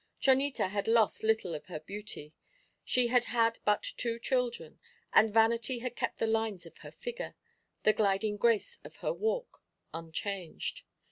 Chonita 0.19 0.69
had 0.69 0.87
lost 0.87 1.21
little 1.21 1.53
of 1.53 1.67
her 1.67 1.79
beauty. 1.79 2.33
She 2.83 3.09
had 3.09 3.25
had 3.25 3.59
but 3.65 3.83
two 3.83 4.17
children; 4.17 4.79
and 5.13 5.29
vanity 5.31 5.77
had 5.77 5.95
kept 5.95 6.17
the 6.17 6.25
lines 6.25 6.65
of 6.65 6.79
her 6.79 6.91
figure, 6.91 7.35
the 7.83 7.93
gliding 7.93 8.37
grace 8.37 8.79
of 8.83 8.95
her 9.05 9.13
walk, 9.13 9.63
unchanged. 9.93 10.81